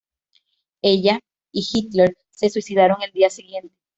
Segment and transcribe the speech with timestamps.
[0.81, 1.19] Ella
[1.51, 3.75] y Hitler se suicidaron el día siguiente.